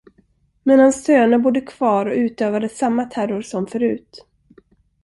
[0.63, 4.25] Men hans söner bodde kvar och utövade samma terror som förut.